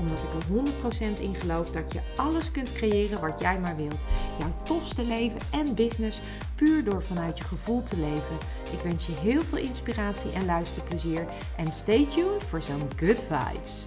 Omdat 0.00 0.18
ik 0.18 0.32
er 0.32 1.18
100% 1.18 1.20
in 1.20 1.34
geloof 1.34 1.70
dat 1.70 1.92
je 1.92 2.00
alles 2.16 2.50
kunt 2.50 2.72
creëren 2.72 3.20
wat 3.20 3.40
jij 3.40 3.58
maar 3.58 3.76
wilt. 3.76 4.06
Jouw 4.38 4.52
tofste 4.62 5.04
leven 5.04 5.40
en 5.50 5.74
business 5.74 6.22
puur 6.54 6.84
door 6.84 7.02
vanuit 7.02 7.38
je 7.38 7.44
gevoel 7.44 7.82
te 7.82 7.96
leven. 7.96 8.36
Ik 8.72 8.80
wens 8.82 9.06
je 9.06 9.12
heel 9.12 9.42
veel 9.42 9.58
inspiratie 9.58 10.32
en 10.32 10.44
luisterplezier. 10.44 11.26
En 11.56 11.72
stay 11.72 12.06
tuned 12.06 12.44
voor 12.44 12.62
zo'n 12.62 12.88
good 12.96 13.24
vibes. 13.28 13.86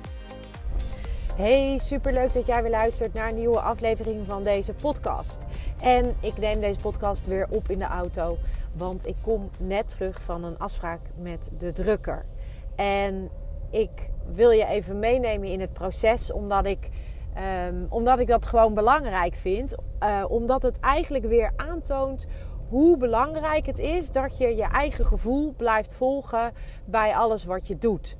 Hey, 1.35 1.77
superleuk 1.77 2.33
dat 2.33 2.45
jij 2.45 2.61
weer 2.61 2.71
luistert 2.71 3.13
naar 3.13 3.29
een 3.29 3.35
nieuwe 3.35 3.59
aflevering 3.59 4.25
van 4.27 4.43
deze 4.43 4.73
podcast. 4.73 5.41
En 5.81 6.15
ik 6.19 6.37
neem 6.37 6.59
deze 6.59 6.79
podcast 6.79 7.27
weer 7.27 7.47
op 7.49 7.69
in 7.69 7.79
de 7.79 7.85
auto, 7.85 8.37
want 8.73 9.05
ik 9.05 9.15
kom 9.21 9.49
net 9.57 9.89
terug 9.89 10.21
van 10.21 10.43
een 10.43 10.59
afspraak 10.59 10.99
met 11.21 11.51
de 11.57 11.71
drukker. 11.71 12.25
En 12.75 13.29
ik 13.73 14.09
wil 14.25 14.51
je 14.51 14.65
even 14.65 14.99
meenemen 14.99 15.47
in 15.47 15.59
het 15.59 15.73
proces, 15.73 16.31
omdat 16.31 16.65
ik, 16.65 16.89
um, 17.67 17.85
omdat 17.89 18.19
ik 18.19 18.27
dat 18.27 18.45
gewoon 18.45 18.73
belangrijk 18.73 19.35
vind. 19.35 19.75
Uh, 20.03 20.23
omdat 20.27 20.61
het 20.61 20.79
eigenlijk 20.79 21.25
weer 21.25 21.51
aantoont 21.55 22.27
hoe 22.69 22.97
belangrijk 22.97 23.65
het 23.65 23.79
is 23.79 24.11
dat 24.11 24.37
je 24.37 24.55
je 24.55 24.63
eigen 24.63 25.05
gevoel 25.05 25.53
blijft 25.57 25.93
volgen 25.93 26.51
bij 26.85 27.15
alles 27.15 27.45
wat 27.45 27.67
je 27.67 27.77
doet. 27.77 28.17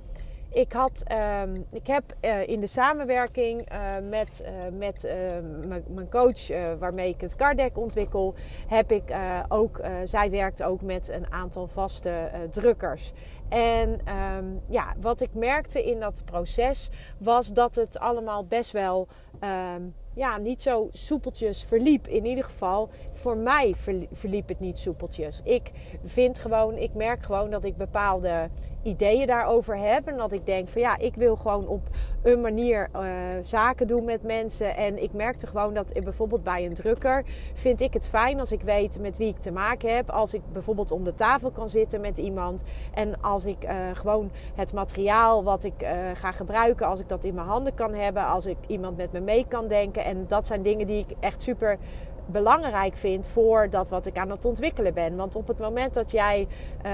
Ik, 0.54 0.72
had, 0.72 1.04
uh, 1.12 1.42
ik 1.72 1.88
heb 1.88 2.04
uh, 2.22 2.48
in 2.48 2.60
de 2.60 2.68
samenwerking 2.68 3.72
uh, 3.72 4.10
met, 4.10 4.44
uh, 4.46 5.12
met 5.68 5.90
mijn 5.90 6.10
coach, 6.10 6.48
waarmee 6.80 7.10
ik 7.10 7.22
het 7.22 7.36
cardek 7.36 7.78
ontwikkel, 7.78 8.36
heb 8.68 8.92
ik 8.92 9.04
ook, 9.48 9.82
zij 10.04 10.30
werkt 10.30 10.64
ook 10.64 10.82
met 10.82 11.10
een 11.10 11.32
aantal 11.32 11.68
vaste 11.68 12.32
drukkers. 12.50 13.14
En 13.50 14.00
um, 14.38 14.62
ja, 14.68 14.94
wat 15.02 15.22
ik 15.22 15.34
merkte 15.34 15.84
in 15.84 16.00
dat 16.00 16.22
proces 16.26 16.90
was 17.18 17.48
dat 17.48 17.76
het 17.76 18.00
allemaal 18.00 18.46
best 18.46 18.72
wel 18.72 19.08
um, 19.76 19.94
ja, 20.14 20.38
niet 20.38 20.62
zo 20.62 20.90
soepeltjes 20.92 21.64
verliep. 21.64 22.08
In 22.08 22.26
ieder 22.26 22.44
geval, 22.44 22.90
voor 23.12 23.38
mij 23.38 23.74
verliep 24.12 24.48
het 24.48 24.60
niet 24.60 24.80
soepeltjes. 24.80 25.42
Ik 25.44 25.72
vind 26.04 26.40
gewoon, 26.40 26.78
ik 26.78 26.94
merk 26.94 27.24
gewoon 27.24 27.50
dat 27.50 27.64
ik 27.64 27.78
bepaalde 27.78 28.50
ideeën 28.84 29.28
daarover 29.28 29.78
heb. 29.78 30.08
En 30.08 30.18
dat 30.18 30.32
ik 30.32 30.46
denk 30.46 30.68
van 30.68 30.82
ja, 30.82 30.98
ik 30.98 31.16
wil 31.16 31.36
gewoon 31.36 31.68
op 31.68 31.90
een 32.24 32.42
manier 32.42 32.90
uh, 32.96 33.02
zaken 33.42 33.88
doen 33.88 34.04
met 34.04 34.24
mensen. 34.24 34.76
En 34.76 35.04
ik 35.04 35.14
merkte 35.14 35.48
gewoon 35.48 35.74
dat 35.74 35.94
bijvoorbeeld 36.04 36.44
bij 36.44 36.66
een 36.66 36.74
drukker 36.74 37.24
vind 37.54 37.82
ik 37.82 37.94
het 37.94 38.08
fijn 38.08 38.40
als 38.40 38.52
ik 38.52 38.62
weet 38.62 39.00
met 39.00 39.18
wie 39.18 39.28
ik 39.28 39.40
te 39.40 39.52
maken 39.52 39.96
heb. 39.96 40.10
Als 40.10 40.34
ik 40.34 40.42
bijvoorbeeld 40.52 40.92
om 40.92 41.04
de 41.04 41.16
tafel 41.16 41.52
kan 41.52 41.70
zitten 41.70 42.02
met 42.02 42.18
iemand. 42.18 42.64
En 42.94 43.22
als 43.22 43.46
ik 43.46 43.64
uh, 43.64 43.72
gewoon 43.94 44.32
het 44.56 44.74
materiaal 44.74 45.44
wat 45.44 45.64
ik 45.64 45.74
ga 46.14 46.32
gebruiken, 46.32 46.88
als 46.88 47.00
ik 47.00 47.10
dat 47.10 47.24
in 47.24 47.34
mijn 47.34 47.48
handen 47.48 47.74
kan 47.74 47.94
hebben. 47.94 48.26
Als 48.26 48.46
ik 48.46 48.58
iemand 48.68 48.98
met 48.98 49.12
me 49.12 49.20
mee 49.20 49.46
kan 49.48 49.68
denken. 49.68 50.03
En 50.04 50.26
dat 50.28 50.48
zijn 50.48 50.62
dingen 50.62 50.88
die 50.88 51.06
ik 51.08 51.16
echt 51.20 51.42
super 51.42 51.78
belangrijk 52.26 52.96
vind 52.96 53.28
voor 53.28 53.70
dat 53.70 53.90
wat 53.90 54.06
ik 54.06 54.18
aan 54.18 54.30
het 54.30 54.46
ontwikkelen 54.46 54.94
ben. 54.94 55.16
Want 55.16 55.36
op 55.36 55.48
het 55.48 55.60
moment 55.60 55.94
dat 55.94 56.12
jij 56.12 56.48
uh, 56.86 56.92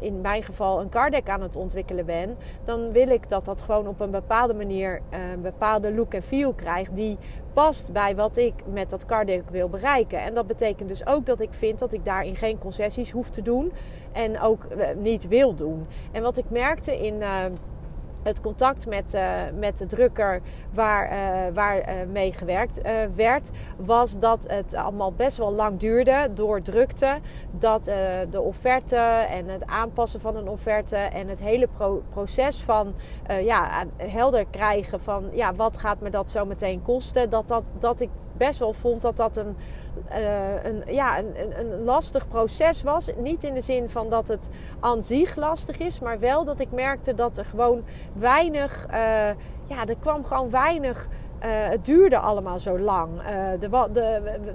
in 0.00 0.20
mijn 0.20 0.42
geval 0.42 0.80
een 0.80 0.88
card 0.88 1.28
aan 1.28 1.42
het 1.42 1.56
ontwikkelen 1.56 2.06
bent, 2.06 2.36
dan 2.64 2.92
wil 2.92 3.08
ik 3.08 3.28
dat 3.28 3.44
dat 3.44 3.62
gewoon 3.62 3.86
op 3.86 4.00
een 4.00 4.10
bepaalde 4.10 4.54
manier 4.54 5.00
uh, 5.12 5.18
een 5.32 5.42
bepaalde 5.42 5.94
look 5.94 6.14
en 6.14 6.22
feel 6.22 6.54
krijgt 6.54 6.96
die 6.96 7.18
past 7.52 7.92
bij 7.92 8.16
wat 8.16 8.36
ik 8.36 8.54
met 8.72 8.90
dat 8.90 9.06
card 9.06 9.50
wil 9.50 9.68
bereiken. 9.68 10.22
En 10.22 10.34
dat 10.34 10.46
betekent 10.46 10.88
dus 10.88 11.06
ook 11.06 11.26
dat 11.26 11.40
ik 11.40 11.54
vind 11.54 11.78
dat 11.78 11.92
ik 11.92 12.04
daarin 12.04 12.36
geen 12.36 12.58
concessies 12.58 13.10
hoef 13.10 13.30
te 13.30 13.42
doen 13.42 13.72
en 14.12 14.40
ook 14.40 14.66
uh, 14.76 14.86
niet 14.96 15.28
wil 15.28 15.54
doen. 15.54 15.86
En 16.12 16.22
wat 16.22 16.36
ik 16.36 16.50
merkte 16.50 16.96
in 17.06 17.22
het 18.22 18.40
contact 18.40 18.86
met, 18.86 19.14
uh, 19.14 19.22
met 19.54 19.78
de 19.78 19.86
drukker 19.86 20.40
waar, 20.72 21.12
uh, 21.12 21.54
waar 21.54 21.78
uh, 21.78 21.94
mee 22.12 22.32
gewerkt 22.32 22.80
werd, 23.14 23.50
was 23.76 24.18
dat 24.18 24.44
het 24.48 24.74
allemaal 24.74 25.12
best 25.12 25.36
wel 25.36 25.52
lang 25.52 25.78
duurde 25.78 26.28
door 26.34 26.62
drukte. 26.62 27.18
Dat 27.50 27.84
de 28.30 28.40
offerte 28.40 28.96
en 29.30 29.48
het 29.48 29.66
aanpassen 29.66 30.20
van 30.20 30.36
een 30.36 30.48
offerte 30.48 30.96
en 30.96 31.28
het 31.28 31.40
hele 31.40 31.68
pro 31.76 32.02
proces 32.08 32.60
van 32.60 32.94
ja, 33.42 33.84
helder 33.96 34.46
krijgen 34.50 35.00
van 35.00 35.28
ja, 35.32 35.54
wat 35.54 35.78
gaat 35.78 36.00
me 36.00 36.10
dat 36.10 36.30
zo 36.30 36.44
meteen 36.44 36.82
kosten, 36.82 37.30
dat, 37.30 37.48
dat, 37.48 37.62
dat 37.78 38.00
ik 38.00 38.10
best 38.38 38.58
wel 38.58 38.72
vond 38.72 39.02
dat 39.02 39.16
dat 39.16 39.36
een, 39.36 39.56
uh, 40.10 40.64
een, 40.64 40.94
ja, 40.94 41.18
een, 41.18 41.58
een, 41.58 41.84
lastig 41.84 42.28
proces 42.28 42.82
was. 42.82 43.10
Niet 43.16 43.44
in 43.44 43.54
de 43.54 43.60
zin 43.60 43.88
van 43.88 44.08
dat 44.08 44.28
het 44.28 44.50
aan 44.80 45.02
zich 45.02 45.36
lastig 45.36 45.78
is, 45.78 46.00
maar 46.00 46.18
wel 46.18 46.44
dat 46.44 46.60
ik 46.60 46.70
merkte 46.72 47.14
dat 47.14 47.38
er 47.38 47.44
gewoon 47.44 47.84
weinig, 48.12 48.86
uh, 48.90 48.94
ja, 49.66 49.86
er 49.86 49.96
kwam 50.00 50.24
gewoon 50.24 50.50
weinig 50.50 51.08
het 51.46 51.84
duurde 51.84 52.18
allemaal 52.18 52.58
zo 52.58 52.78
lang. 52.78 53.08
Uh, 53.22 53.62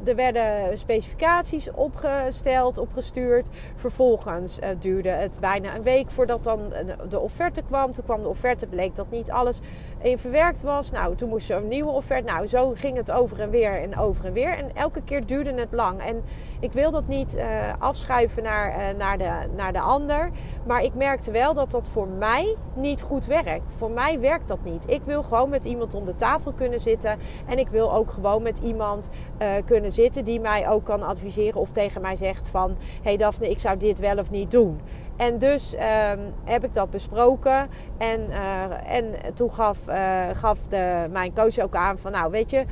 er 0.08 0.16
werden 0.16 0.78
specificaties 0.78 1.72
opgesteld, 1.72 2.78
opgestuurd. 2.78 3.50
Vervolgens 3.76 4.60
uh, 4.60 4.68
duurde 4.80 5.10
het 5.10 5.38
bijna 5.40 5.76
een 5.76 5.84
week 5.84 6.12
voordat 6.12 6.44
dan 6.44 6.74
de 7.10 7.20
offerte 7.20 7.62
kwam. 7.62 7.92
Toen 7.92 8.04
kwam 8.04 8.22
de 8.22 8.28
offerte, 8.28 8.68
bleek 8.68 8.96
dat 8.96 9.10
niet 9.10 9.32
alles 9.32 9.60
in 10.02 10.18
verwerkt 10.18 10.62
was. 10.62 10.92
Nou, 10.92 11.16
toen 11.16 11.30
moest 11.30 11.50
er 11.50 11.58
een 11.58 11.68
nieuwe 11.68 11.92
offerte. 11.92 12.32
Nou, 12.32 12.48
zo 12.48 12.72
ging 12.76 12.98
het 12.98 13.12
over 13.12 13.40
en 13.40 13.50
weer 13.50 13.82
en 13.82 13.98
over 13.98 14.26
en 14.26 14.34
weer. 14.34 14.58
En 14.58 14.76
elke 14.76 15.02
keer 15.02 15.26
duurde 15.26 15.54
het 15.54 15.72
lang. 15.72 16.02
En 16.02 16.24
ik 16.60 16.74
wil 16.74 16.92
dat 16.92 17.08
niet 17.08 17.38
afschuiven 17.80 18.44
naar, 18.44 18.96
naar, 18.96 19.18
de, 19.18 19.32
naar 19.56 19.74
de 19.74 19.80
ander. 19.80 20.30
Maar 20.66 20.84
ik 20.84 20.94
merkte 20.94 21.32
wel 21.32 21.54
dat 21.54 21.72
dat 21.72 21.88
voor 21.88 22.08
mij 22.08 22.56
niet 22.76 23.02
goed 23.02 23.26
werkt. 23.26 23.74
Voor 23.78 23.92
mij 23.92 24.20
werkt 24.20 24.48
dat 24.48 24.64
niet. 24.64 24.84
Ik 24.90 25.02
wil 25.04 25.24
gewoon 25.24 25.50
met 25.50 25.66
iemand 25.66 25.94
om 25.94 26.06
de 26.06 26.16
tafel 26.16 26.54
kunnen 26.54 26.73
zitten. 26.80 27.18
En 27.46 27.58
ik 27.58 27.68
wil 27.68 27.94
ook 27.94 28.12
gewoon 28.12 28.42
met 28.42 28.58
iemand 28.58 29.10
uh, 29.42 29.48
kunnen 29.66 29.92
zitten 29.92 30.26
die 30.26 30.40
mij 30.40 30.70
ook 30.70 30.84
kan 30.84 31.04
adviseren 31.04 31.62
of 31.62 31.72
tegen 31.72 32.02
mij 32.02 32.16
zegt 32.16 32.48
van... 32.48 32.78
hey 33.02 33.18
Daphne, 33.18 33.50
ik 33.50 33.60
zou 33.60 33.78
dit 33.78 34.00
wel 34.00 34.18
of 34.18 34.32
niet 34.32 34.52
doen. 34.52 34.82
En 35.18 35.38
dus 35.38 35.74
um, 35.74 36.34
heb 36.44 36.64
ik 36.64 36.74
dat 36.74 36.90
besproken. 36.90 37.70
En, 37.98 38.20
uh, 38.30 38.96
en 38.96 39.14
toen 39.34 39.54
gaf, 39.54 39.78
uh, 39.90 40.24
gaf 40.34 40.60
de, 40.70 41.08
mijn 41.12 41.34
coach 41.34 41.60
ook 41.60 41.76
aan 41.76 42.00
van... 42.00 42.12
nou, 42.12 42.32
weet 42.32 42.50
je, 42.50 42.66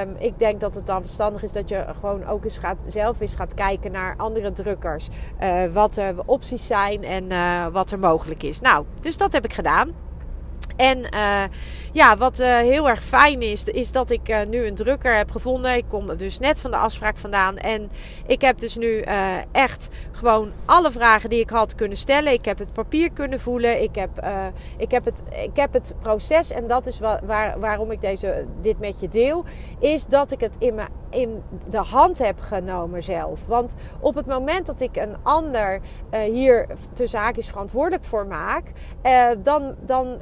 um, 0.00 0.16
ik 0.18 0.38
denk 0.38 0.60
dat 0.60 0.74
het 0.74 0.86
dan 0.86 1.00
verstandig 1.00 1.42
is 1.42 1.52
dat 1.52 1.68
je 1.68 1.84
gewoon 2.00 2.26
ook 2.26 2.44
eens 2.44 2.58
gaat, 2.58 2.78
zelf 2.86 3.20
eens 3.20 3.34
gaat 3.34 3.54
kijken 3.54 3.92
naar 3.92 4.14
andere 4.16 4.52
drukkers. 4.52 5.08
wat 5.72 5.96
er 5.96 6.14
opties 6.24 6.66
zijn 6.66 7.04
en 7.04 7.28
wat 7.72 7.90
er 7.90 7.98
mogelijk 7.98 8.42
is. 8.42 8.60
Nou, 8.60 8.84
dus 9.00 9.16
dat 9.16 9.32
heb 9.32 9.44
ik 9.44 9.52
gedaan. 9.52 10.03
En 10.76 10.98
uh, 10.98 11.42
ja, 11.92 12.16
wat 12.16 12.40
uh, 12.40 12.46
heel 12.46 12.88
erg 12.88 13.02
fijn 13.02 13.42
is, 13.42 13.64
is 13.64 13.92
dat 13.92 14.10
ik 14.10 14.28
uh, 14.28 14.38
nu 14.48 14.66
een 14.66 14.74
drukker 14.74 15.16
heb 15.16 15.30
gevonden. 15.30 15.76
Ik 15.76 15.84
kom 15.88 16.16
dus 16.16 16.38
net 16.38 16.60
van 16.60 16.70
de 16.70 16.76
afspraak 16.76 17.16
vandaan. 17.16 17.56
En 17.56 17.90
ik 18.26 18.40
heb 18.40 18.58
dus 18.58 18.76
nu 18.76 19.04
echt 19.52 19.88
gewoon 20.12 20.52
alle 20.64 20.92
vragen 20.92 21.30
die 21.30 21.40
ik 21.40 21.50
had 21.50 21.74
kunnen 21.74 21.96
stellen. 21.96 22.32
Ik 22.32 22.44
heb 22.44 22.58
het 22.58 22.72
papier 22.72 23.12
kunnen 23.12 23.40
voelen. 23.40 23.82
Ik 23.82 23.94
heb, 23.94 24.26
ik 24.76 24.90
heb, 24.90 25.04
het, 25.04 25.22
ik 25.42 25.56
heb 25.56 25.72
het 25.72 25.94
proces. 26.00 26.50
En 26.50 26.66
dat 26.66 26.86
is 26.86 26.98
waar, 26.98 27.20
waar, 27.26 27.60
waarom 27.60 27.90
ik 27.90 28.00
deze, 28.00 28.46
dit 28.60 28.78
met 28.78 29.00
je 29.00 29.08
deel. 29.08 29.44
Is 29.78 30.06
dat 30.06 30.32
ik 30.32 30.40
het 30.40 30.56
in, 30.58 30.74
me, 30.74 30.84
in 31.10 31.42
de 31.68 31.82
hand 31.82 32.18
heb 32.18 32.40
genomen 32.40 33.02
zelf. 33.02 33.46
Want 33.46 33.74
op 34.00 34.14
het 34.14 34.26
moment 34.26 34.66
dat 34.66 34.80
ik 34.80 34.96
een 34.96 35.16
ander 35.22 35.80
hier 36.10 36.66
te 36.92 37.06
zaakjes 37.06 37.48
verantwoordelijk 37.48 38.04
voor 38.04 38.26
maak. 38.26 38.70
dan, 39.42 39.74
dan 39.80 40.20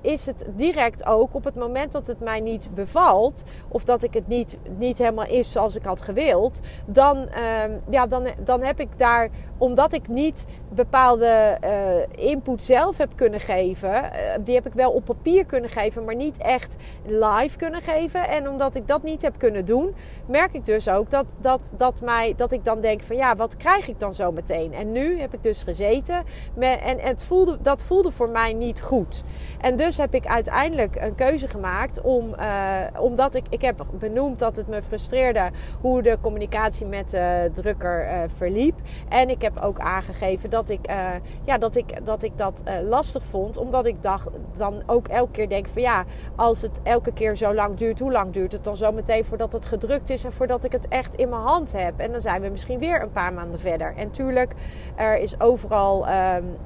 is 0.00 0.26
het 0.26 0.44
direct 0.56 1.06
ook 1.06 1.34
op 1.34 1.44
het 1.44 1.54
moment 1.54 1.92
dat 1.92 2.06
het 2.06 2.20
mij 2.20 2.40
niet 2.40 2.74
bevalt, 2.74 3.44
of 3.68 3.84
dat 3.84 4.02
ik 4.02 4.14
het 4.14 4.28
niet, 4.28 4.58
niet 4.76 4.98
helemaal 4.98 5.26
is 5.26 5.52
zoals 5.52 5.76
ik 5.76 5.84
had 5.84 6.00
gewild, 6.00 6.60
dan, 6.86 7.16
uh, 7.16 7.76
ja, 7.88 8.06
dan, 8.06 8.26
dan 8.44 8.62
heb 8.62 8.80
ik 8.80 8.98
daar, 8.98 9.28
omdat 9.58 9.92
ik 9.92 10.08
niet 10.08 10.44
bepaalde 10.74 11.58
uh, 11.64 12.28
input 12.30 12.62
zelf 12.62 12.98
heb 12.98 13.10
kunnen 13.14 13.40
geven, 13.40 13.94
uh, 13.94 14.10
die 14.40 14.54
heb 14.54 14.66
ik 14.66 14.72
wel 14.72 14.90
op 14.90 15.04
papier 15.04 15.44
kunnen 15.44 15.70
geven, 15.70 16.04
maar 16.04 16.16
niet 16.16 16.38
echt 16.38 16.76
live 17.06 17.58
kunnen 17.58 17.80
geven. 17.80 18.28
En 18.28 18.48
omdat 18.48 18.74
ik 18.74 18.88
dat 18.88 19.02
niet 19.02 19.22
heb 19.22 19.38
kunnen 19.38 19.64
doen, 19.64 19.94
merk 20.26 20.52
ik 20.52 20.64
dus 20.64 20.88
ook 20.88 21.10
dat, 21.10 21.34
dat, 21.40 21.72
dat, 21.76 22.00
mij, 22.00 22.34
dat 22.36 22.52
ik 22.52 22.64
dan 22.64 22.80
denk 22.80 23.02
van 23.02 23.16
ja, 23.16 23.36
wat 23.36 23.56
krijg 23.56 23.88
ik 23.88 24.00
dan 24.00 24.14
zo 24.14 24.32
meteen? 24.32 24.72
En 24.72 24.92
nu 24.92 25.20
heb 25.20 25.34
ik 25.34 25.42
dus 25.42 25.62
gezeten 25.62 26.24
en, 26.58 26.80
en 26.80 26.98
het 26.98 27.22
voelde, 27.22 27.58
dat 27.60 27.82
voelde 27.82 28.10
voor 28.12 28.28
mij 28.28 28.52
niet 28.52 28.82
goed. 28.82 29.22
En 29.60 29.76
dus 29.84 29.96
heb 29.96 30.14
ik 30.14 30.26
uiteindelijk 30.26 30.96
een 31.00 31.14
keuze 31.14 31.48
gemaakt 31.48 32.00
om, 32.00 32.34
uh, 32.38 32.76
omdat 32.98 33.34
ik, 33.34 33.46
ik 33.48 33.60
heb 33.60 33.86
benoemd 33.98 34.38
dat 34.38 34.56
het 34.56 34.68
me 34.68 34.82
frustreerde 34.82 35.50
hoe 35.80 36.02
de 36.02 36.18
communicatie 36.20 36.86
met 36.86 37.10
de 37.10 37.50
drukker 37.52 38.04
uh, 38.04 38.12
verliep. 38.36 38.80
En 39.08 39.28
ik 39.28 39.42
heb 39.42 39.60
ook 39.60 39.78
aangegeven 39.78 40.50
dat 40.50 40.68
ik, 40.68 40.90
uh, 40.90 41.08
ja, 41.44 41.58
dat, 41.58 41.76
ik, 41.76 42.06
dat 42.06 42.22
ik 42.22 42.38
dat 42.38 42.62
lastig 42.82 43.22
vond, 43.24 43.56
omdat 43.56 43.86
ik 43.86 44.02
dacht, 44.02 44.28
dan 44.56 44.82
ook 44.86 45.08
elke 45.08 45.30
keer 45.30 45.48
denk 45.48 45.66
van 45.66 45.82
ja, 45.82 46.04
als 46.36 46.62
het 46.62 46.80
elke 46.82 47.12
keer 47.12 47.36
zo 47.36 47.54
lang 47.54 47.76
duurt, 47.76 47.98
hoe 47.98 48.12
lang 48.12 48.32
duurt 48.32 48.52
het 48.52 48.64
dan 48.64 48.76
zo 48.76 48.92
meteen 48.92 49.24
voordat 49.24 49.52
het 49.52 49.66
gedrukt 49.66 50.10
is 50.10 50.24
en 50.24 50.32
voordat 50.32 50.64
ik 50.64 50.72
het 50.72 50.88
echt 50.88 51.14
in 51.14 51.28
mijn 51.28 51.42
hand 51.42 51.72
heb? 51.72 51.98
En 51.98 52.12
dan 52.12 52.20
zijn 52.20 52.42
we 52.42 52.48
misschien 52.48 52.78
weer 52.78 53.02
een 53.02 53.12
paar 53.12 53.32
maanden 53.32 53.60
verder. 53.60 53.94
En 53.96 54.10
tuurlijk, 54.10 54.52
er 54.96 55.18
is 55.18 55.40
overal, 55.40 56.06
um, 56.08 56.56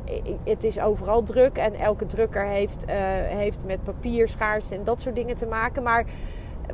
het 0.45 0.65
is 0.65 0.81
overal 0.81 1.23
druk 1.23 1.57
en 1.59 1.75
elke 1.75 2.07
drukker 2.07 2.47
heeft, 2.47 2.85
heeft 3.37 3.59
met 3.67 3.83
papier, 3.83 4.29
schaars 4.29 4.71
en 4.71 4.85
dat 4.85 5.01
soort 5.01 5.15
dingen 5.15 5.37
te 5.37 5.47
maken. 5.47 5.83
Maar 5.83 6.05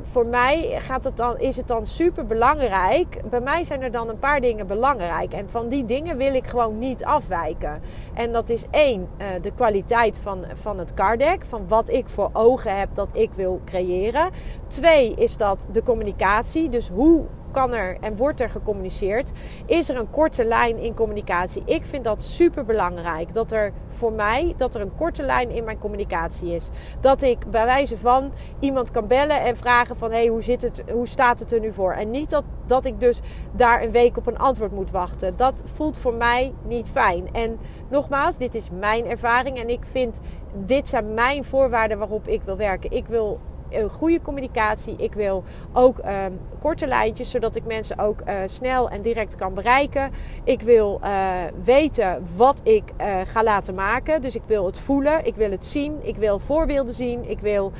voor 0.01 0.25
mij 0.25 0.79
gaat 0.81 1.03
het 1.03 1.17
dan, 1.17 1.39
is 1.39 1.57
het 1.57 1.67
dan 1.67 1.85
super 1.85 2.25
belangrijk. 2.25 3.21
Bij 3.29 3.39
mij 3.39 3.63
zijn 3.63 3.81
er 3.81 3.91
dan 3.91 4.09
een 4.09 4.19
paar 4.19 4.41
dingen 4.41 4.67
belangrijk. 4.67 5.33
En 5.33 5.49
van 5.49 5.67
die 5.67 5.85
dingen 5.85 6.17
wil 6.17 6.33
ik 6.33 6.47
gewoon 6.47 6.79
niet 6.79 7.03
afwijken. 7.03 7.81
En 8.13 8.31
dat 8.31 8.49
is 8.49 8.65
één, 8.71 9.07
uh, 9.17 9.27
de 9.41 9.51
kwaliteit 9.51 10.19
van, 10.19 10.45
van 10.53 10.79
het 10.79 10.93
cardek. 10.93 11.45
Van 11.45 11.67
wat 11.67 11.89
ik 11.89 12.09
voor 12.09 12.29
ogen 12.33 12.77
heb 12.79 12.89
dat 12.93 13.09
ik 13.13 13.29
wil 13.35 13.61
creëren. 13.65 14.29
Twee 14.67 15.13
is 15.15 15.37
dat 15.37 15.67
de 15.71 15.83
communicatie. 15.83 16.69
Dus 16.69 16.89
hoe 16.89 17.25
kan 17.55 17.73
er 17.73 17.97
en 18.01 18.15
wordt 18.15 18.41
er 18.41 18.49
gecommuniceerd? 18.49 19.31
Is 19.65 19.89
er 19.89 19.97
een 19.97 20.09
korte 20.09 20.45
lijn 20.45 20.77
in 20.77 20.93
communicatie? 20.93 21.61
Ik 21.65 21.85
vind 21.85 22.03
dat 22.03 22.23
super 22.23 22.65
belangrijk. 22.65 23.33
Dat 23.33 23.51
er 23.51 23.71
voor 23.87 24.11
mij 24.11 24.53
dat 24.57 24.75
er 24.75 24.81
een 24.81 24.95
korte 24.95 25.23
lijn 25.23 25.49
in 25.49 25.63
mijn 25.63 25.77
communicatie 25.77 26.55
is. 26.55 26.69
Dat 26.99 27.21
ik 27.21 27.49
bij 27.49 27.65
wijze 27.65 27.97
van 27.97 28.31
iemand 28.59 28.91
kan 28.91 29.07
bellen 29.07 29.41
en 29.41 29.57
vragen 29.57 29.95
van 29.95 30.11
hey, 30.11 30.27
hoe 30.27 30.41
zit 30.41 30.61
het, 30.61 30.83
hoe 30.91 31.07
staat 31.07 31.39
het 31.39 31.53
er 31.53 31.59
nu 31.59 31.71
voor? 31.71 31.91
En 31.91 32.11
niet 32.11 32.29
dat, 32.29 32.43
dat 32.65 32.85
ik 32.85 32.99
dus 32.99 33.19
daar 33.51 33.83
een 33.83 33.91
week 33.91 34.17
op 34.17 34.27
een 34.27 34.37
antwoord 34.37 34.71
moet 34.71 34.91
wachten. 34.91 35.35
Dat 35.35 35.63
voelt 35.75 35.97
voor 35.97 36.13
mij 36.13 36.53
niet 36.63 36.89
fijn. 36.89 37.33
En 37.33 37.57
nogmaals, 37.89 38.37
dit 38.37 38.55
is 38.55 38.69
mijn 38.79 39.05
ervaring 39.05 39.57
en 39.57 39.69
ik 39.69 39.85
vind 39.85 40.19
dit 40.53 40.87
zijn 40.87 41.13
mijn 41.13 41.43
voorwaarden 41.43 41.97
waarop 41.97 42.27
ik 42.27 42.41
wil 42.41 42.57
werken. 42.57 42.91
Ik 42.91 43.07
wil 43.07 43.39
een 43.69 43.89
goede 43.89 44.21
communicatie. 44.21 44.95
Ik 44.97 45.13
wil 45.13 45.43
ook 45.73 45.99
uh, 45.99 46.25
korte 46.59 46.87
lijntjes, 46.87 47.29
zodat 47.29 47.55
ik 47.55 47.65
mensen 47.65 47.99
ook 47.99 48.19
uh, 48.27 48.35
snel 48.45 48.89
en 48.89 49.01
direct 49.01 49.35
kan 49.35 49.53
bereiken. 49.53 50.11
Ik 50.43 50.61
wil 50.61 50.99
uh, 51.03 51.33
weten 51.63 52.27
wat 52.35 52.61
ik 52.63 52.83
ga 53.27 53.43
laten 53.43 53.75
maken. 53.75 54.21
Dus 54.21 54.35
ik 54.35 54.41
wil 54.45 54.65
het 54.65 54.79
voelen, 54.79 55.25
ik 55.25 55.35
wil 55.35 55.51
het 55.51 55.65
zien, 55.65 55.97
ik 56.01 56.15
wil 56.15 56.39
voorbeelden 56.39 56.93
zien. 56.93 57.29
Ik 57.29 57.39
wil 57.39 57.71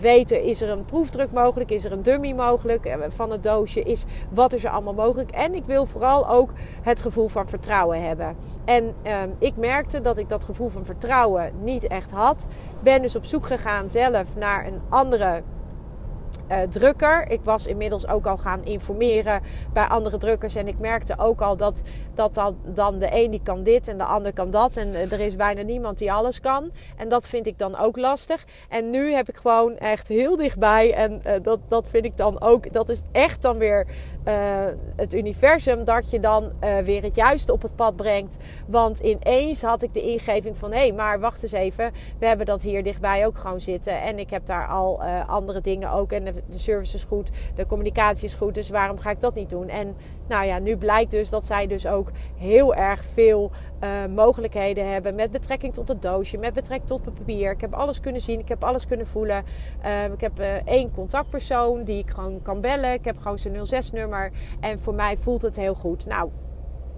weten, 0.00 0.42
is 0.42 0.60
er 0.60 0.70
een 0.70 0.84
proefdruk 0.84 1.32
mogelijk? 1.32 1.70
Is 1.70 1.84
er 1.84 1.92
een 1.92 2.02
dummy 2.02 2.32
mogelijk 2.32 2.96
van 3.08 3.30
het 3.30 3.42
doosje? 3.42 3.82
Is, 3.82 4.04
wat 4.30 4.52
is 4.52 4.64
er 4.64 4.70
allemaal 4.70 4.94
mogelijk? 4.94 5.30
En 5.30 5.54
ik 5.54 5.64
wil 5.64 5.86
vooral 5.86 6.28
ook 6.28 6.50
het 6.82 7.02
gevoel 7.02 7.28
van 7.28 7.48
vertrouwen 7.48 8.02
hebben. 8.02 8.36
En 8.64 8.94
ehm, 9.02 9.28
ik 9.38 9.56
merkte 9.56 10.00
dat 10.00 10.18
ik 10.18 10.28
dat 10.28 10.44
gevoel 10.44 10.68
van 10.68 10.84
vertrouwen 10.84 11.52
niet 11.62 11.86
echt 11.86 12.10
had. 12.10 12.46
Ben 12.82 13.02
dus 13.02 13.16
op 13.16 13.24
zoek 13.24 13.46
gegaan 13.46 13.88
zelf 13.88 14.36
naar 14.36 14.66
een 14.66 14.80
andere 14.88 15.23
andere 15.24 15.53
uh, 16.50 16.62
drukker. 16.62 17.30
Ik 17.30 17.40
was 17.42 17.66
inmiddels 17.66 18.08
ook 18.08 18.26
al 18.26 18.36
gaan 18.36 18.64
informeren 18.64 19.40
bij 19.72 19.84
andere 19.84 20.18
drukkers. 20.18 20.54
En 20.54 20.68
ik 20.68 20.78
merkte 20.78 21.18
ook 21.18 21.40
al 21.40 21.56
dat, 21.56 21.82
dat 22.14 22.34
dan, 22.34 22.56
dan 22.64 22.98
de 22.98 23.08
een 23.12 23.30
die 23.30 23.40
kan 23.42 23.62
dit 23.62 23.88
en 23.88 23.98
de 23.98 24.04
ander 24.04 24.32
kan 24.32 24.50
dat. 24.50 24.76
En 24.76 24.88
uh, 24.88 25.12
er 25.12 25.20
is 25.20 25.36
bijna 25.36 25.62
niemand 25.62 25.98
die 25.98 26.12
alles 26.12 26.40
kan. 26.40 26.70
En 26.96 27.08
dat 27.08 27.28
vind 27.28 27.46
ik 27.46 27.58
dan 27.58 27.78
ook 27.78 27.96
lastig. 27.96 28.44
En 28.68 28.90
nu 28.90 29.12
heb 29.12 29.28
ik 29.28 29.36
gewoon 29.36 29.76
echt 29.78 30.08
heel 30.08 30.36
dichtbij. 30.36 30.94
En 30.94 31.22
uh, 31.26 31.32
dat, 31.42 31.58
dat 31.68 31.88
vind 31.88 32.04
ik 32.04 32.16
dan 32.16 32.40
ook. 32.40 32.72
Dat 32.72 32.88
is 32.88 33.02
echt 33.12 33.42
dan 33.42 33.58
weer 33.58 33.86
het 34.96 35.14
universum 35.14 35.84
dat 35.84 36.10
je 36.10 36.20
dan 36.20 36.52
weer 36.84 37.02
het 37.02 37.14
juiste 37.14 37.52
op 37.52 37.62
het 37.62 37.76
pad 37.76 37.96
brengt. 37.96 38.36
Want 38.66 39.00
ineens 39.00 39.62
had 39.62 39.82
ik 39.82 39.94
de 39.94 40.02
ingeving 40.02 40.58
van 40.58 40.72
hé, 40.72 40.78
hey, 40.78 40.92
maar 40.92 41.20
wacht 41.20 41.42
eens 41.42 41.52
even. 41.52 41.92
We 42.18 42.26
hebben 42.26 42.46
dat 42.46 42.62
hier 42.62 42.82
dichtbij 42.82 43.26
ook 43.26 43.38
gewoon 43.38 43.60
zitten. 43.60 44.02
En 44.02 44.18
ik 44.18 44.30
heb 44.30 44.46
daar 44.46 44.68
al 44.68 45.02
andere 45.26 45.60
dingen 45.60 45.90
ook. 45.90 46.12
En 46.12 46.33
de 46.48 46.58
service 46.58 46.96
is 46.96 47.04
goed, 47.04 47.30
de 47.54 47.66
communicatie 47.66 48.24
is 48.24 48.34
goed, 48.34 48.54
dus 48.54 48.68
waarom 48.68 48.98
ga 48.98 49.10
ik 49.10 49.20
dat 49.20 49.34
niet 49.34 49.50
doen? 49.50 49.68
En 49.68 49.96
nou 50.28 50.46
ja, 50.46 50.58
nu 50.58 50.76
blijkt 50.76 51.10
dus 51.10 51.30
dat 51.30 51.46
zij 51.46 51.66
dus 51.66 51.86
ook 51.86 52.10
heel 52.36 52.74
erg 52.74 53.04
veel 53.04 53.50
uh, 53.82 54.06
mogelijkheden 54.14 54.92
hebben 54.92 55.14
met 55.14 55.30
betrekking 55.30 55.74
tot 55.74 55.88
het 55.88 56.02
doosje, 56.02 56.38
met 56.38 56.52
betrekking 56.52 56.88
tot 56.88 57.04
het 57.04 57.14
papier. 57.14 57.50
Ik 57.50 57.60
heb 57.60 57.74
alles 57.74 58.00
kunnen 58.00 58.20
zien, 58.20 58.40
ik 58.40 58.48
heb 58.48 58.64
alles 58.64 58.86
kunnen 58.86 59.06
voelen. 59.06 59.44
Uh, 59.84 60.04
ik 60.04 60.20
heb 60.20 60.40
uh, 60.40 60.46
één 60.64 60.92
contactpersoon 60.92 61.84
die 61.84 61.98
ik 61.98 62.10
gewoon 62.10 62.42
kan 62.42 62.60
bellen. 62.60 62.92
Ik 62.92 63.04
heb 63.04 63.18
gewoon 63.18 63.38
zijn 63.38 63.54
06-nummer 63.54 64.30
en 64.60 64.78
voor 64.80 64.94
mij 64.94 65.16
voelt 65.16 65.42
het 65.42 65.56
heel 65.56 65.74
goed. 65.74 66.06
Nou, 66.06 66.30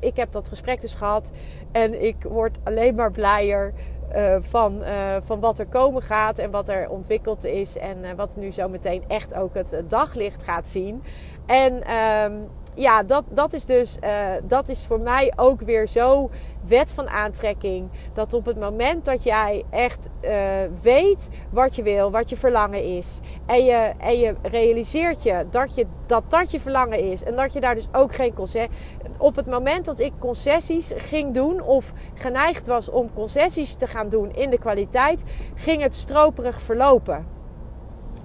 ik 0.00 0.16
heb 0.16 0.32
dat 0.32 0.48
gesprek 0.48 0.81
dus 0.81 0.94
gehad 0.94 1.31
en 1.72 2.02
ik 2.04 2.16
word 2.22 2.58
alleen 2.64 2.94
maar 2.94 3.10
blijer. 3.10 3.72
Uh, 4.16 4.37
van, 4.40 4.82
uh, 4.82 5.16
van 5.20 5.40
wat 5.40 5.58
er 5.58 5.66
komen 5.66 6.02
gaat 6.02 6.38
en 6.38 6.50
wat 6.50 6.69
er 6.69 6.88
ontwikkeld 6.88 7.44
is. 7.44 7.78
En 7.78 7.98
uh, 8.04 8.10
wat 8.16 8.37
nu 8.37 8.50
zo 8.50 8.69
meteen 8.69 9.04
echt 9.08 9.34
ook 9.34 9.54
het 9.54 9.82
daglicht 9.88 10.43
gaat 10.43 10.69
zien. 10.69 11.02
En 11.46 11.82
ehm, 11.82 12.32
ja, 12.76 13.02
dat, 13.02 13.25
dat 13.28 13.52
is 13.52 13.64
dus 13.64 13.99
dat 14.43 14.69
is 14.69 14.87
voor 14.87 15.00
mij 15.00 15.32
ook 15.37 15.61
weer 15.61 15.87
zo 15.87 16.31
wet 16.67 16.93
van 16.93 17.08
aantrekking. 17.08 17.88
Dat 18.12 18.34
op 18.34 18.46
het 18.46 18.61
moment 18.61 19.05
dat 19.05 19.23
jij 19.23 19.64
echt 19.70 20.08
weet 20.82 21.28
wat 21.50 21.76
je 21.76 21.82
wil, 21.82 22.11
wat 22.11 22.31
je 22.31 22.37
verlangen 22.37 22.84
is. 22.84 23.20
En 23.46 23.64
je, 23.64 23.93
en 23.99 24.19
je 24.19 24.34
realiseert 24.43 25.23
je 25.23 25.44
dat, 25.50 25.75
je 25.75 25.87
dat 26.06 26.31
dat 26.31 26.50
je 26.50 26.61
verlangen 26.61 27.00
is. 27.00 27.25
En 27.25 27.37
dat 27.37 27.52
je 27.52 27.61
daar 27.61 27.75
dus 27.75 27.88
ook 27.93 28.14
geen 28.14 28.34
concessie 28.34 28.70
op 29.19 29.37
het 29.37 29.46
moment 29.46 29.84
dat 29.84 29.99
ik 29.99 30.12
concessies 30.19 30.93
ging 30.96 31.34
doen 31.34 31.61
of 31.61 31.93
geneigd 32.14 32.67
was 32.67 32.90
om 32.90 33.12
concessies 33.12 33.75
te 33.75 33.87
gaan 33.87 34.08
doen 34.08 34.34
in 34.34 34.50
de 34.50 34.58
kwaliteit, 34.58 35.23
ging 35.55 35.82
het 35.82 35.94
stroperig 35.94 36.61
verlopen. 36.62 37.35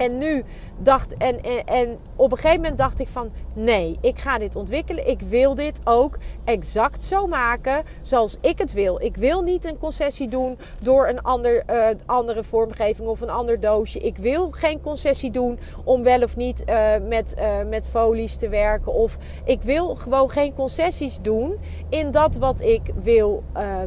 En 0.02 0.18
nu 0.18 0.44
dacht, 0.78 1.18
en, 1.18 1.42
en, 1.66 1.98
op 2.16 2.32
een 2.32 2.38
gegeven 2.38 2.62
moment 2.62 2.78
dacht 2.78 3.00
ik 3.00 3.08
van 3.08 3.32
nee, 3.54 3.98
ik 4.02 4.20
ga 4.20 4.38
dit 4.38 4.56
ontwikkelen. 4.56 5.08
Ik 5.08 5.22
wil 5.22 5.56
dit 5.56 5.82
ook 5.84 6.18
exact 6.44 7.04
zo 7.04 7.28
maken 7.28 7.84
zoals 8.02 8.38
ik 8.42 8.58
het 8.58 8.74
wil. 8.74 9.02
Ik 9.02 9.18
wil 9.18 9.42
niet 9.42 9.66
een 9.66 9.78
concessie 9.78 10.28
doen 10.28 10.58
door 10.80 11.08
een 11.08 11.22
ander, 11.22 11.64
uh, 11.70 11.86
andere 12.06 12.44
vormgeving 12.44 13.08
of 13.08 13.22
een 13.22 13.30
ander 13.30 13.60
doosje. 13.60 14.00
Ik 14.00 14.18
wil 14.18 14.52
geen 14.52 14.82
concessie 14.82 15.32
doen 15.32 15.60
om 15.84 16.04
wel 16.04 16.22
of 16.22 16.36
niet 16.36 16.64
uh, 16.70 16.92
met, 17.08 17.36
uh, 17.40 17.70
met 17.70 17.86
folies 17.88 18.36
te 18.36 18.50
werken. 18.50 18.94
Of 18.94 19.18
ik 19.46 19.62
wil 19.62 19.96
gewoon 19.96 20.30
geen 20.30 20.54
concessies 20.54 21.20
doen 21.22 21.58
in 21.90 22.12
dat 22.12 22.36
wat 22.36 22.62
ik 22.62 22.82
wil, 23.02 23.44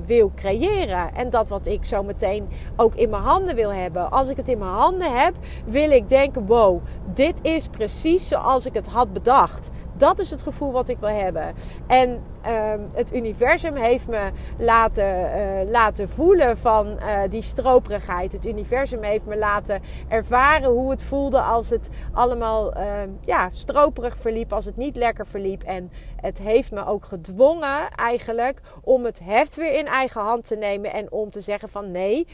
wil 0.06 0.32
creëren. 0.34 1.14
En 1.14 1.30
dat 1.30 1.48
wat 1.48 1.66
ik 1.66 1.84
zo 1.84 2.02
meteen 2.02 2.48
ook 2.76 2.94
in 2.94 3.10
mijn 3.10 3.22
handen 3.22 3.54
wil 3.54 3.72
hebben. 3.72 4.10
Als 4.10 4.28
ik 4.28 4.36
het 4.36 4.48
in 4.48 4.58
mijn 4.58 4.70
handen 4.70 5.12
heb, 5.12 5.34
wil 5.64 5.90
ik 5.90 6.03
denken: 6.08 6.46
wow 6.46 6.82
dit 7.14 7.34
is 7.42 7.68
precies 7.68 8.28
zoals 8.28 8.66
ik 8.66 8.74
het 8.74 8.86
had 8.86 9.12
bedacht. 9.12 9.70
Dat 9.96 10.18
is 10.18 10.30
het 10.30 10.42
gevoel 10.42 10.72
wat 10.72 10.88
ik 10.88 10.98
wil 10.98 11.08
hebben. 11.08 11.54
En 11.86 12.10
um, 12.10 12.88
het 12.94 13.14
universum 13.14 13.74
heeft 13.74 14.08
me 14.08 14.30
laten, 14.58 15.04
uh, 15.04 15.70
laten 15.70 16.08
voelen 16.08 16.56
van 16.56 16.86
uh, 16.86 17.20
die 17.30 17.42
stroperigheid. 17.42 18.32
Het 18.32 18.46
universum 18.46 19.02
heeft 19.02 19.26
me 19.26 19.38
laten 19.38 19.80
ervaren 20.08 20.70
hoe 20.70 20.90
het 20.90 21.02
voelde 21.02 21.40
als 21.40 21.70
het 21.70 21.90
allemaal 22.12 22.76
uh, 22.76 22.82
ja, 23.24 23.50
stroperig 23.50 24.16
verliep, 24.16 24.52
als 24.52 24.64
het 24.64 24.76
niet 24.76 24.96
lekker 24.96 25.26
verliep. 25.26 25.62
En 25.62 25.90
het 26.20 26.38
heeft 26.38 26.72
me 26.72 26.86
ook 26.86 27.04
gedwongen 27.04 27.88
eigenlijk 27.96 28.60
om 28.82 29.04
het 29.04 29.20
heft 29.24 29.56
weer 29.56 29.72
in 29.72 29.86
eigen 29.86 30.20
hand 30.20 30.44
te 30.44 30.56
nemen 30.56 30.92
en 30.92 31.12
om 31.12 31.30
te 31.30 31.40
zeggen 31.40 31.68
van 31.68 31.90
nee, 31.90 32.26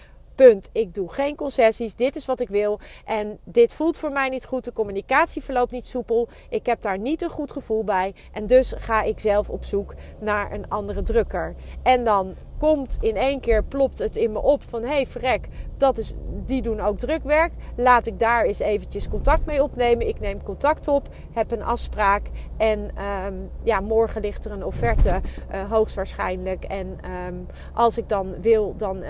Punt. 0.47 0.69
Ik 0.73 0.95
doe 0.95 1.13
geen 1.13 1.37
concessies. 1.37 1.95
Dit 1.95 2.17
is 2.17 2.27
wat 2.27 2.41
ik 2.41 2.49
wil. 2.49 2.81
En 3.05 3.39
dit 3.45 3.75
voelt 3.75 3.99
voor 3.99 4.13
mij 4.13 4.29
niet 4.29 4.45
goed. 4.45 4.65
De 4.65 4.73
communicatie 4.73 5.43
verloopt 5.43 5.71
niet 5.71 5.87
soepel. 5.87 6.29
Ik 6.49 6.67
heb 6.67 6.83
daar 6.83 6.99
niet 6.99 7.23
een 7.23 7.31
goed 7.31 7.53
gevoel 7.53 7.85
bij. 7.85 8.15
En 8.33 8.47
dus 8.47 8.75
ga 8.77 9.03
ik 9.03 9.19
zelf 9.21 9.49
op 9.49 9.65
zoek 9.65 9.95
naar 10.21 10.53
een 10.53 10.69
andere 10.69 11.03
drukker. 11.03 11.55
En 11.83 12.05
dan 12.05 12.35
komt 12.61 12.99
in 13.01 13.17
één 13.17 13.41
keer, 13.41 13.65
plopt 13.65 13.99
het 13.99 14.17
in 14.17 14.33
me 14.33 14.43
op 14.43 14.63
van... 14.63 14.83
hé, 14.83 14.89
hey, 14.89 15.07
verrek, 15.07 15.49
dat 15.77 15.99
is, 15.99 16.15
die 16.47 16.63
doen 16.63 16.81
ook 16.81 16.99
drukwerk. 16.99 17.53
Laat 17.77 18.07
ik 18.07 18.19
daar 18.19 18.45
eens 18.45 18.59
eventjes 18.59 19.09
contact 19.09 19.47
mee 19.47 19.63
opnemen. 19.63 20.09
Ik 20.09 20.21
neem 20.21 20.43
contact 20.43 20.89
op, 20.89 21.09
heb 21.33 21.51
een 21.51 21.63
afspraak. 21.63 22.31
En 22.57 22.91
um, 23.27 23.51
ja, 23.63 23.81
morgen 23.81 24.21
ligt 24.21 24.45
er 24.45 24.53
een 24.53 24.65
offerte, 24.65 25.21
uh, 25.53 25.71
hoogstwaarschijnlijk. 25.71 26.65
En 26.65 26.99
um, 27.27 27.47
als 27.75 27.99
ik 27.99 28.09
dan 28.09 28.41
wil 28.41 28.75
dan, 28.77 28.97
uh, 28.97 29.09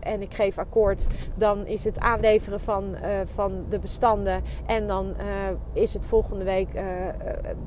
en 0.00 0.22
ik 0.22 0.34
geef 0.34 0.58
akkoord... 0.58 1.06
dan 1.34 1.66
is 1.66 1.84
het 1.84 1.98
aanleveren 1.98 2.60
van, 2.60 2.84
uh, 2.94 3.08
van 3.24 3.64
de 3.68 3.78
bestanden. 3.78 4.42
En 4.66 4.86
dan 4.86 5.14
is 5.72 5.94
het 5.94 6.06
volgende 6.06 6.44
week, 6.44 6.68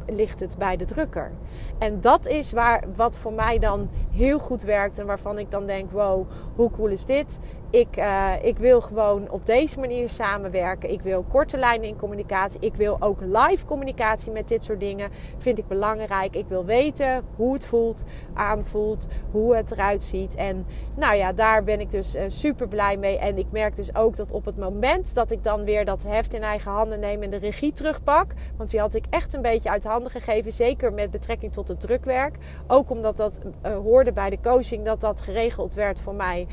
ligt 0.06 0.40
het 0.40 0.58
bij 0.58 0.78
de 0.78 0.86
drukker. 0.86 1.32
En 1.78 2.02
dat 2.02 2.28
is 2.28 2.52
waar, 2.52 2.84
wat 2.96 3.18
voor 3.18 3.34
mij 3.34 3.60
dan 3.60 3.90
heel 4.12 4.40
goed 4.40 4.64
werkt... 4.64 5.00
en 5.00 5.06
waarvan 5.06 5.25
ik 5.34 5.52
dan 5.52 5.66
denk, 5.66 5.92
wow, 5.92 6.28
hoe 6.56 6.72
cool 6.72 6.90
is 6.90 7.06
dit? 7.06 7.40
Ik, 7.76 7.98
uh, 7.98 8.32
ik 8.42 8.58
wil 8.58 8.82
gewoon 8.82 9.30
op 9.30 9.46
deze 9.46 9.80
manier 9.80 10.10
samenwerken. 10.10 10.92
Ik 10.92 11.02
wil 11.02 11.24
korte 11.24 11.58
lijnen 11.58 11.88
in 11.88 11.98
communicatie. 11.98 12.60
Ik 12.60 12.76
wil 12.76 12.98
ook 13.00 13.20
live 13.22 13.66
communicatie 13.66 14.32
met 14.32 14.48
dit 14.48 14.64
soort 14.64 14.80
dingen. 14.80 15.10
Vind 15.38 15.58
ik 15.58 15.68
belangrijk. 15.68 16.36
Ik 16.36 16.48
wil 16.48 16.66
weten 16.66 17.24
hoe 17.36 17.54
het 17.54 17.66
voelt, 17.66 18.04
aanvoelt, 18.34 19.08
hoe 19.32 19.56
het 19.56 19.72
eruit 19.72 20.04
ziet. 20.04 20.36
En 20.36 20.66
nou 20.96 21.16
ja, 21.16 21.34
daar 21.34 21.64
ben 21.64 21.80
ik 21.80 21.92
dus 21.92 22.16
uh, 22.16 22.22
super 22.28 22.68
blij 22.68 22.98
mee. 22.98 23.18
En 23.18 23.38
ik 23.38 23.52
merk 23.52 23.76
dus 23.76 23.96
ook 23.96 24.16
dat 24.16 24.32
op 24.32 24.46
het 24.46 24.58
moment 24.58 25.16
dat 25.16 25.32
ik 25.32 25.44
dan 25.44 25.64
weer 25.64 25.86
dat 25.86 26.04
heft 26.04 26.34
in 26.34 26.44
eigen 26.44 26.72
handen 26.72 27.00
neem 27.00 27.22
en 27.22 27.30
de 27.30 27.38
regie 27.38 27.74
terugpak. 27.74 28.34
Want 28.58 28.70
die 28.70 28.80
had 28.80 28.96
ik 28.96 29.06
echt 29.10 29.34
een 29.34 29.42
beetje 29.42 29.70
uit 29.70 29.84
handen 29.84 30.12
gegeven. 30.12 30.52
Zeker 30.52 30.94
met 30.94 31.12
betrekking 31.12 31.54
tot 31.54 31.68
het 31.68 31.80
drukwerk. 31.80 32.38
Ook 32.68 32.90
omdat 32.90 33.18
dat 33.18 33.40
uh, 33.66 33.78
hoorde 33.78 34.14
bij 34.14 34.30
de 34.30 34.40
coaching 34.42 34.86
dat 34.86 35.02
dat 35.02 35.22
geregeld 35.22 35.74
werd 35.74 36.00
voor 36.00 36.16
mij. 36.16 36.48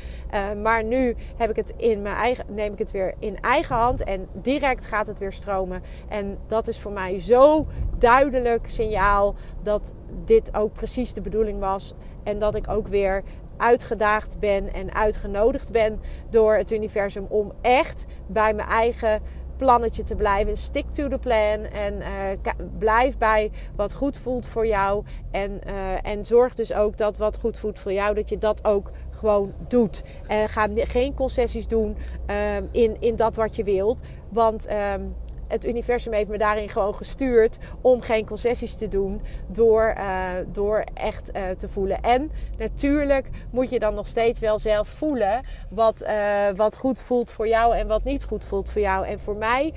maar 0.61 0.83
nu 0.83 1.12
heb 1.35 1.49
ik 1.49 1.55
het 1.55 1.73
in 1.77 2.01
mijn 2.01 2.15
eigen, 2.15 2.45
neem 2.47 2.73
ik 2.73 2.79
het 2.79 2.91
weer 2.91 3.13
in 3.19 3.39
eigen 3.39 3.75
hand 3.75 4.03
en 4.03 4.27
direct 4.31 4.85
gaat 4.85 5.07
het 5.07 5.19
weer 5.19 5.33
stromen. 5.33 5.81
En 6.09 6.37
dat 6.47 6.67
is 6.67 6.79
voor 6.79 6.91
mij 6.91 7.19
zo 7.19 7.67
duidelijk 7.97 8.69
signaal 8.69 9.35
dat 9.63 9.93
dit 10.25 10.55
ook 10.55 10.73
precies 10.73 11.13
de 11.13 11.21
bedoeling 11.21 11.59
was. 11.59 11.93
En 12.23 12.39
dat 12.39 12.55
ik 12.55 12.69
ook 12.69 12.87
weer 12.87 13.23
uitgedaagd 13.57 14.39
ben 14.39 14.73
en 14.73 14.93
uitgenodigd 14.93 15.71
ben 15.71 16.01
door 16.29 16.55
het 16.55 16.71
universum 16.71 17.25
om 17.29 17.51
echt 17.61 18.05
bij 18.27 18.53
mijn 18.53 18.67
eigen 18.67 19.21
plannetje 19.57 20.03
te 20.03 20.15
blijven. 20.15 20.57
Stick 20.57 20.91
to 20.91 21.07
the 21.07 21.17
plan 21.17 21.65
en 21.65 21.93
uh, 21.95 22.53
blijf 22.77 23.17
bij 23.17 23.51
wat 23.75 23.93
goed 23.93 24.17
voelt 24.17 24.47
voor 24.47 24.67
jou. 24.67 25.03
En, 25.31 25.61
uh, 25.67 26.11
en 26.11 26.25
zorg 26.25 26.53
dus 26.53 26.73
ook 26.73 26.97
dat 26.97 27.17
wat 27.17 27.39
goed 27.39 27.59
voelt 27.59 27.79
voor 27.79 27.93
jou, 27.93 28.15
dat 28.15 28.29
je 28.29 28.37
dat 28.37 28.65
ook 28.65 28.91
gewoon 29.23 29.53
doet. 29.67 30.03
En 30.27 30.49
ga 30.49 30.67
geen 30.75 31.13
concessies 31.13 31.67
doen 31.67 31.95
um, 32.55 32.69
in, 32.71 32.97
in 32.99 33.15
dat 33.15 33.35
wat 33.35 33.55
je 33.55 33.63
wilt. 33.63 34.01
Want 34.29 34.67
um, 34.71 35.15
het 35.53 35.65
universum 35.65 36.13
heeft 36.13 36.29
me 36.29 36.37
daarin 36.37 36.69
gewoon 36.69 36.95
gestuurd 36.95 37.57
om 37.81 38.01
geen 38.01 38.25
concessies 38.25 38.75
te 38.75 38.87
doen 38.87 39.21
door, 39.47 39.95
uh, 39.97 40.29
door 40.51 40.83
echt 40.93 41.31
uh, 41.35 41.49
te 41.49 41.69
voelen. 41.69 42.01
En 42.01 42.31
natuurlijk 42.57 43.29
moet 43.49 43.69
je 43.69 43.79
dan 43.79 43.93
nog 43.93 44.07
steeds 44.07 44.39
wel 44.39 44.59
zelf 44.59 44.87
voelen 44.87 45.41
wat, 45.69 46.01
uh, 46.01 46.49
wat 46.55 46.77
goed 46.77 47.01
voelt 47.01 47.31
voor 47.31 47.47
jou 47.47 47.75
en 47.75 47.87
wat 47.87 48.03
niet 48.03 48.23
goed 48.23 48.45
voelt 48.45 48.69
voor 48.69 48.81
jou. 48.81 49.07
En 49.07 49.19
voor 49.19 49.35
mij 49.35 49.73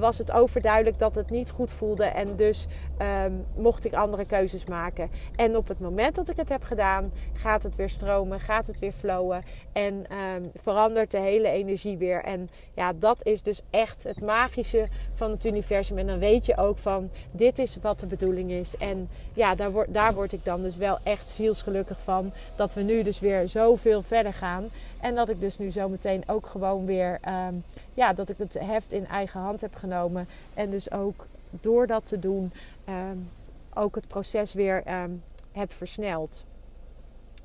was 0.00 0.18
het 0.18 0.32
overduidelijk 0.32 0.98
dat 0.98 1.14
het 1.14 1.30
niet 1.30 1.50
goed 1.50 1.72
voelde 1.72 2.04
en 2.04 2.36
dus 2.36 2.66
um, 2.98 3.46
mocht 3.56 3.84
ik 3.84 3.92
andere 3.92 4.24
keuzes 4.24 4.64
maken. 4.66 5.10
En 5.36 5.56
op 5.56 5.68
het 5.68 5.80
moment 5.80 6.14
dat 6.14 6.28
ik 6.28 6.36
het 6.36 6.48
heb 6.48 6.62
gedaan, 6.62 7.12
gaat 7.32 7.62
het 7.62 7.76
weer 7.76 7.90
stromen, 7.90 8.40
gaat 8.40 8.66
het 8.66 8.78
weer 8.78 8.92
flowen 8.92 9.42
en 9.72 10.04
um, 10.34 10.50
verandert 10.54 11.10
de 11.10 11.18
hele 11.18 11.48
energie 11.48 11.98
weer. 11.98 12.22
En 12.22 12.48
ja, 12.74 12.92
dat 12.92 13.26
is 13.26 13.42
dus 13.42 13.62
echt 13.70 14.02
het 14.02 14.20
magische 14.20 14.88
van 15.16 15.30
het 15.30 15.44
universum. 15.44 15.98
En 15.98 16.06
dan 16.06 16.18
weet 16.18 16.46
je 16.46 16.56
ook 16.56 16.78
van 16.78 17.10
dit 17.30 17.58
is 17.58 17.76
wat 17.80 18.00
de 18.00 18.06
bedoeling 18.06 18.50
is. 18.50 18.76
En 18.76 19.08
ja, 19.32 19.54
daar 19.54 19.70
word, 19.72 19.94
daar 19.94 20.14
word 20.14 20.32
ik 20.32 20.44
dan 20.44 20.62
dus 20.62 20.76
wel 20.76 20.98
echt 21.02 21.30
zielsgelukkig 21.30 22.00
van. 22.00 22.32
Dat 22.56 22.74
we 22.74 22.82
nu 22.82 23.02
dus 23.02 23.20
weer 23.20 23.48
zoveel 23.48 24.02
verder 24.02 24.32
gaan. 24.32 24.68
En 25.00 25.14
dat 25.14 25.28
ik 25.28 25.40
dus 25.40 25.58
nu 25.58 25.70
zo 25.70 25.88
meteen 25.88 26.22
ook 26.26 26.46
gewoon 26.46 26.86
weer, 26.86 27.20
um, 27.48 27.64
ja, 27.94 28.12
dat 28.12 28.28
ik 28.28 28.38
het 28.38 28.54
heft 28.54 28.92
in 28.92 29.06
eigen 29.06 29.40
hand 29.40 29.60
heb 29.60 29.74
genomen. 29.74 30.28
En 30.54 30.70
dus 30.70 30.90
ook 30.90 31.26
door 31.50 31.86
dat 31.86 32.06
te 32.06 32.18
doen, 32.18 32.52
um, 32.88 33.30
ook 33.74 33.94
het 33.94 34.08
proces 34.08 34.52
weer 34.52 35.02
um, 35.02 35.22
heb 35.52 35.72
versneld. 35.72 36.44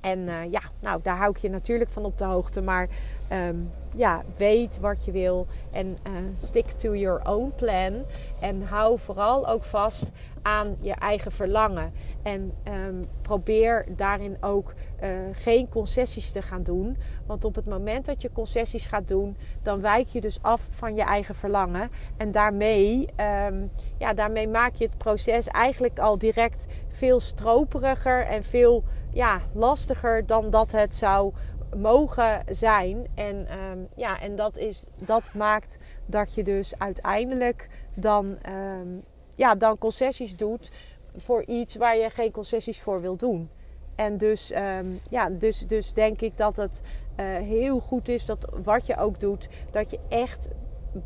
En 0.02 0.20
uh, 0.20 0.52
ja, 0.52 0.62
nou, 0.80 1.00
daar 1.04 1.18
hou 1.18 1.30
ik 1.30 1.38
je 1.38 1.50
natuurlijk 1.50 1.90
van 1.90 2.06
op 2.06 2.18
de 2.18 2.26
hoogte. 2.26 2.62
Maar 2.62 2.88
um, 3.32 3.72
ja, 3.96 4.22
weet 4.38 4.80
wat 4.80 5.06
je 5.06 5.12
wil 5.12 5.48
en 5.72 5.98
uh, 6.08 6.14
stick 6.36 6.66
to 6.66 6.96
your 6.96 7.30
own 7.30 7.54
plan. 7.56 8.06
En 8.40 8.62
hou 8.62 9.00
vooral 9.00 9.48
ook 9.48 9.64
vast 9.64 10.04
aan 10.42 10.76
je 10.82 10.94
eigen 10.94 11.32
verlangen. 11.32 11.94
En 12.24 12.54
um, 12.68 13.08
probeer 13.22 13.86
daarin 13.96 14.38
ook 14.40 14.74
uh, 15.04 15.10
geen 15.32 15.70
concessies 15.70 16.32
te 16.32 16.42
gaan 16.42 16.64
doen. 16.64 16.98
Want 17.26 17.46
op 17.46 17.56
het 17.56 17.66
moment 17.66 18.06
dat 18.06 18.22
je 18.22 18.32
concessies 18.32 18.86
gaat 18.86 19.08
doen, 19.08 19.38
dan 19.62 19.82
wijk 19.82 20.08
je 20.08 20.22
dus 20.22 20.40
af 20.42 20.68
van 20.70 20.96
je 20.96 21.04
eigen 21.04 21.36
verlangen. 21.36 21.90
En 22.18 22.32
daarmee, 22.32 23.08
um, 23.48 23.72
ja, 23.98 24.14
daarmee 24.14 24.48
maak 24.48 24.76
je 24.76 24.86
het 24.86 24.98
proces 24.98 25.48
eigenlijk 25.48 26.00
al 26.00 26.18
direct 26.18 26.68
veel 26.88 27.20
stroperiger 27.20 28.26
en 28.26 28.44
veel 28.44 28.84
ja, 29.14 29.42
lastiger 29.54 30.26
dan 30.26 30.50
dat 30.50 30.72
het 30.72 30.96
zou 30.96 31.34
mogen 31.78 32.44
zijn. 32.50 33.08
En, 33.16 33.48
um, 33.72 33.88
ja, 33.96 34.22
en 34.22 34.36
dat, 34.36 34.58
is, 34.58 34.86
dat 34.96 35.24
maakt 35.34 35.78
dat 36.06 36.34
je 36.34 36.44
dus 36.44 36.80
uiteindelijk 36.80 37.70
dan, 37.96 38.38
um, 38.82 39.04
ja, 39.36 39.56
dan 39.56 39.78
concessies 39.78 40.36
doet 40.36 40.72
voor 41.16 41.44
iets 41.46 41.76
waar 41.76 41.98
je 41.98 42.10
geen 42.10 42.32
concessies 42.32 42.82
voor 42.82 43.02
wil 43.02 43.16
doen. 43.16 43.50
En 43.96 44.18
dus, 44.18 44.52
um, 44.56 45.02
ja, 45.10 45.30
dus, 45.30 45.68
dus 45.68 45.94
denk 45.94 46.22
ik 46.22 46.38
dat 46.38 46.58
het 46.58 46.82
uh, 47.20 47.26
heel 47.38 47.80
goed 47.80 48.08
is 48.08 48.26
dat 48.26 48.48
wat 48.64 48.86
je 48.86 48.98
ook 48.98 49.20
doet, 49.20 49.50
dat 49.72 49.90
je 49.90 50.00
echt 50.10 50.50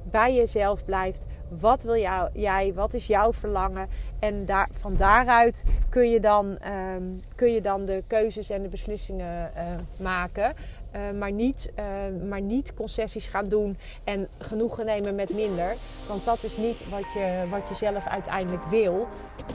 bij 0.09 0.35
jezelf 0.35 0.85
blijft. 0.85 1.25
Wat 1.59 1.83
wil 1.83 1.97
jou, 1.97 2.29
jij? 2.33 2.73
Wat 2.73 2.93
is 2.93 3.07
jouw 3.07 3.33
verlangen? 3.33 3.87
En 4.19 4.45
daar, 4.45 4.69
van 4.71 4.95
daaruit 4.95 5.63
kun 5.89 6.09
je, 6.09 6.19
dan, 6.19 6.57
um, 6.95 7.23
kun 7.35 7.51
je 7.51 7.61
dan 7.61 7.85
de 7.85 8.03
keuzes 8.07 8.49
en 8.49 8.61
de 8.61 8.67
beslissingen 8.67 9.51
uh, 9.55 9.63
maken. 9.97 10.53
Uh, 10.95 11.19
maar, 11.19 11.31
niet, 11.31 11.71
uh, 11.79 11.85
maar 12.29 12.41
niet 12.41 12.73
concessies 12.73 13.27
gaan 13.27 13.47
doen 13.47 13.77
en 14.03 14.27
genoegen 14.37 14.85
nemen 14.85 15.15
met 15.15 15.33
minder. 15.33 15.75
Want 16.07 16.25
dat 16.25 16.43
is 16.43 16.57
niet 16.57 16.89
wat 16.89 17.13
je, 17.13 17.43
wat 17.49 17.67
je 17.67 17.75
zelf 17.75 18.07
uiteindelijk 18.07 18.63
wil. 18.63 19.07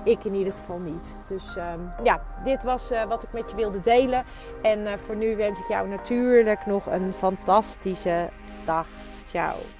Ik 0.05 0.25
in 0.25 0.35
ieder 0.35 0.53
geval 0.53 0.79
niet. 0.79 1.17
Dus 1.29 1.57
um, 1.57 1.89
ja, 2.05 2.23
dit 2.45 2.63
was 2.63 2.91
wat 3.09 3.23
ik 3.23 3.33
met 3.33 3.51
je 3.51 3.57
wilde 3.57 3.81
delen. 3.81 4.25
En 4.63 4.99
voor 4.99 5.17
nu 5.17 5.37
wens 5.37 5.61
ik 5.61 5.69
jou 5.69 5.89
natuurlijk 5.89 6.67
nog 6.67 6.87
een 6.87 7.13
fantastische 7.13 8.29
dag. 8.65 8.87
Ciao. 9.27 9.80